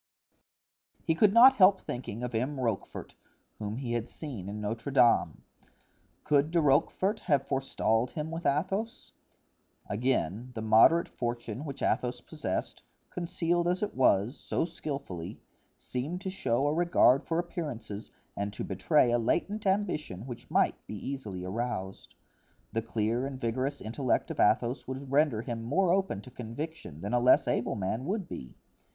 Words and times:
He 1.05 1.13
could 1.13 1.31
not 1.31 1.57
help 1.57 1.79
thinking 1.79 2.23
of 2.23 2.33
M. 2.33 2.59
Rochefort, 2.59 3.13
whom 3.59 3.77
he 3.77 3.93
had 3.93 4.09
seen 4.09 4.49
in 4.49 4.59
Notre 4.59 4.89
Dame; 4.91 5.43
could 6.23 6.49
De 6.49 6.59
Rochefort 6.59 7.19
have 7.27 7.47
forestalled 7.47 8.09
him 8.09 8.31
with 8.31 8.47
Athos? 8.47 9.11
Again, 9.87 10.53
the 10.55 10.61
moderate 10.63 11.07
fortune 11.07 11.65
which 11.65 11.83
Athos 11.83 12.19
possessed, 12.19 12.81
concealed 13.11 13.67
as 13.67 13.83
it 13.83 13.93
was, 13.95 14.35
so 14.35 14.65
skillfully, 14.65 15.39
seemed 15.77 16.19
to 16.21 16.31
show 16.31 16.65
a 16.65 16.73
regard 16.73 17.23
for 17.23 17.37
appearances 17.37 18.09
and 18.35 18.51
to 18.53 18.63
betray 18.63 19.11
a 19.11 19.19
latent 19.19 19.67
ambition 19.67 20.25
which 20.25 20.49
might 20.49 20.83
be 20.87 20.95
easily 20.95 21.45
aroused. 21.45 22.15
The 22.73 22.81
clear 22.81 23.27
and 23.27 23.39
vigorous 23.39 23.79
intellect 23.79 24.31
of 24.31 24.39
Athos 24.39 24.87
would 24.87 25.11
render 25.11 25.43
him 25.43 25.61
more 25.61 25.93
open 25.93 26.23
to 26.23 26.31
conviction 26.31 27.01
than 27.01 27.13
a 27.13 27.19
less 27.19 27.47
able 27.47 27.75
man 27.75 28.05
would 28.05 28.27
be. 28.27 28.55